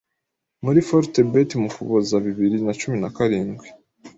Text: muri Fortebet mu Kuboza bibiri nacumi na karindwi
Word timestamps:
muri 0.63 0.79
Fortebet 0.87 1.49
mu 1.61 1.69
Kuboza 1.75 2.15
bibiri 2.25 2.57
nacumi 2.65 2.97
na 2.99 3.09
karindwi 3.15 3.67